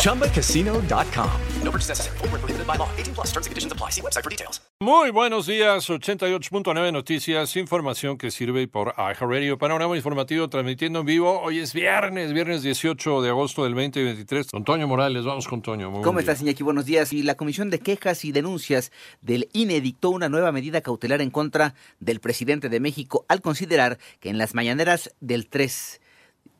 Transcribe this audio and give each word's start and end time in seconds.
ChumbaCasino.com. 0.00 1.30
No 1.62 1.70
purchase 1.70 1.90
necessary. 1.90 2.16
Full 2.18 2.28
prohibited 2.28 2.66
by 2.66 2.76
law. 2.76 2.88
18 2.96 3.14
plus 3.14 3.28
terms 3.32 3.46
and 3.46 3.52
conditions 3.52 3.72
apply. 3.72 3.90
See 3.90 4.00
website 4.00 4.24
for 4.24 4.30
details. 4.30 4.60
Muy 4.80 5.10
buenos 5.10 5.46
días. 5.46 5.90
88.9 5.90 6.90
Noticias. 6.90 7.54
Información 7.56 8.16
que 8.16 8.30
sirve 8.30 8.66
por 8.66 8.94
iHeartRadio. 8.96 9.58
Panorama 9.58 9.94
informativo 9.94 10.48
transmitiendo 10.48 11.00
en 11.00 11.06
vivo. 11.06 11.38
Hoy 11.42 11.58
es 11.58 11.74
viernes, 11.74 12.32
viernes 12.32 12.62
18 12.62 13.20
de 13.20 13.28
agosto 13.28 13.64
del 13.64 13.74
2023. 13.74 14.46
Con 14.52 14.64
Toño 14.64 14.88
Morales. 14.88 15.26
Vamos 15.26 15.46
con 15.46 15.60
Toño. 15.60 15.90
Muy 15.90 16.02
¿Cómo 16.02 16.18
estás, 16.18 16.40
Iñaki? 16.40 16.62
Buenos 16.62 16.86
días. 16.86 17.12
Y 17.12 17.22
la 17.22 17.34
Comisión 17.34 17.68
de 17.68 17.78
Quejas 17.78 18.24
y 18.24 18.32
Denuncias 18.32 18.92
del 19.20 19.50
INE 19.52 19.82
dictó 19.82 20.08
una 20.08 20.30
nueva 20.30 20.50
medida 20.50 20.80
cautelar 20.80 21.20
en 21.20 21.30
contra 21.30 21.74
del 21.98 22.20
presidente 22.20 22.70
de 22.70 22.80
México 22.80 23.26
al 23.28 23.42
considerar 23.42 23.98
que 24.18 24.30
en 24.30 24.38
las 24.38 24.54
mañaneras 24.54 25.14
del 25.20 25.46
3 25.48 25.99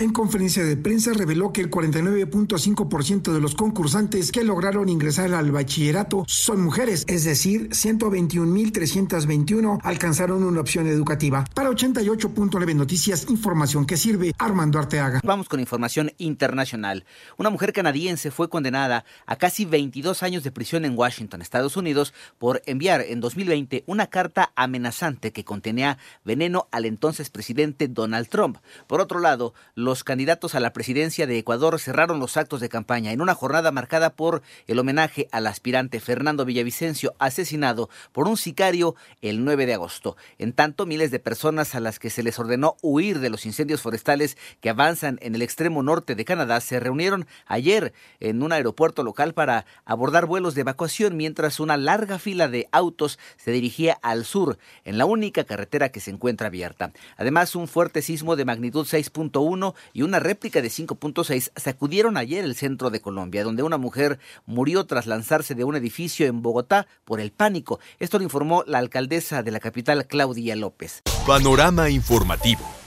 En 0.00 0.12
conferencia 0.12 0.64
de 0.64 0.76
prensa 0.76 1.12
reveló 1.12 1.52
que 1.52 1.60
el 1.60 1.70
49.5% 1.70 3.32
de 3.32 3.40
los 3.40 3.54
concursantes 3.54 4.30
que 4.30 4.44
lograron 4.44 4.88
ingresar 4.88 5.34
al 5.34 5.50
bachillerato 5.50 6.24
son 6.28 6.62
mujeres, 6.62 7.04
es 7.08 7.24
decir, 7.24 7.70
121.321 7.70 9.80
alcanzaron 9.82 10.44
una 10.44 10.60
opción 10.60 10.86
educativa. 10.86 11.44
Para 11.54 11.70
88.9 11.70 12.76
Noticias, 12.76 13.26
información 13.28 13.86
que 13.86 13.96
sirve 13.96 14.32
Armando 14.38 14.78
Arteaga. 14.78 15.20
Vamos 15.24 15.48
con 15.48 15.60
información 15.60 16.12
internacional. 16.18 17.04
Una 17.36 17.50
mujer 17.50 17.72
canadiense 17.72 18.30
fue 18.30 18.48
condenada 18.48 19.04
a 19.26 19.36
casi 19.36 19.64
22 19.64 20.22
años 20.22 20.44
de 20.44 20.52
prisión 20.52 20.84
en 20.84 20.96
Washington, 20.96 21.42
Estados 21.42 21.76
Unidos, 21.76 22.14
por 22.38 22.62
enviar 22.66 23.00
en 23.00 23.20
2020 23.20 23.82
una 23.86 24.06
carta 24.06 24.52
amenazante 24.54 25.32
que 25.32 25.44
contenía 25.44 25.98
veneno 26.24 26.68
al 26.70 26.84
entonces 26.84 27.30
presidente 27.30 27.88
Donald 27.88 28.28
Trump. 28.28 28.58
Por 28.86 29.00
otro 29.00 29.15
lado, 29.20 29.54
los 29.74 30.04
candidatos 30.04 30.54
a 30.54 30.60
la 30.60 30.72
presidencia 30.72 31.26
de 31.26 31.38
Ecuador 31.38 31.78
cerraron 31.78 32.20
los 32.20 32.36
actos 32.36 32.60
de 32.60 32.68
campaña 32.68 33.12
en 33.12 33.20
una 33.20 33.34
jornada 33.34 33.72
marcada 33.72 34.10
por 34.10 34.42
el 34.66 34.78
homenaje 34.78 35.28
al 35.32 35.46
aspirante 35.46 36.00
Fernando 36.00 36.44
Villavicencio, 36.44 37.14
asesinado 37.18 37.88
por 38.12 38.28
un 38.28 38.36
sicario 38.36 38.94
el 39.22 39.44
9 39.44 39.66
de 39.66 39.74
agosto. 39.74 40.16
En 40.38 40.52
tanto, 40.52 40.86
miles 40.86 41.10
de 41.10 41.18
personas 41.18 41.74
a 41.74 41.80
las 41.80 41.98
que 41.98 42.10
se 42.10 42.22
les 42.22 42.38
ordenó 42.38 42.76
huir 42.82 43.20
de 43.20 43.30
los 43.30 43.46
incendios 43.46 43.82
forestales 43.82 44.36
que 44.60 44.70
avanzan 44.70 45.18
en 45.22 45.34
el 45.34 45.42
extremo 45.42 45.82
norte 45.82 46.14
de 46.14 46.24
Canadá 46.24 46.60
se 46.60 46.80
reunieron 46.80 47.26
ayer 47.46 47.92
en 48.20 48.42
un 48.42 48.52
aeropuerto 48.52 49.02
local 49.02 49.34
para 49.34 49.66
abordar 49.84 50.26
vuelos 50.26 50.54
de 50.54 50.62
evacuación 50.62 51.16
mientras 51.16 51.60
una 51.60 51.76
larga 51.76 52.18
fila 52.18 52.48
de 52.48 52.68
autos 52.72 53.18
se 53.36 53.50
dirigía 53.50 53.98
al 54.02 54.24
sur, 54.24 54.58
en 54.84 54.98
la 54.98 55.06
única 55.06 55.44
carretera 55.44 55.90
que 55.90 56.00
se 56.00 56.10
encuentra 56.10 56.48
abierta. 56.48 56.92
Además, 57.16 57.54
un 57.56 57.68
fuerte 57.68 58.02
sismo 58.02 58.36
de 58.36 58.44
magnitud 58.44 58.86
6.1 59.12 59.74
y 59.92 60.02
una 60.02 60.18
réplica 60.20 60.62
de 60.62 60.68
5.6 60.68 61.50
sacudieron 61.56 62.16
ayer 62.16 62.44
el 62.44 62.54
centro 62.54 62.90
de 62.90 63.00
Colombia, 63.00 63.44
donde 63.44 63.62
una 63.62 63.78
mujer 63.78 64.18
murió 64.46 64.84
tras 64.86 65.06
lanzarse 65.06 65.54
de 65.54 65.64
un 65.64 65.76
edificio 65.76 66.26
en 66.26 66.42
Bogotá 66.42 66.86
por 67.04 67.20
el 67.20 67.32
pánico. 67.32 67.80
Esto 67.98 68.18
lo 68.18 68.24
informó 68.24 68.64
la 68.66 68.78
alcaldesa 68.78 69.42
de 69.42 69.50
la 69.50 69.60
capital, 69.60 70.06
Claudia 70.06 70.56
López. 70.56 71.02
Panorama 71.26 71.90
informativo. 71.90 72.85